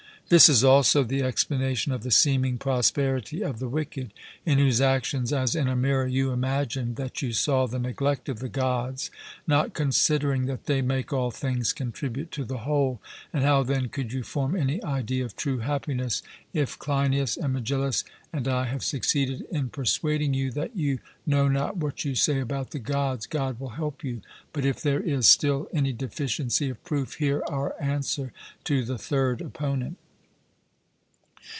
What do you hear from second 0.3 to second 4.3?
is also the explanation of the seeming prosperity of the wicked,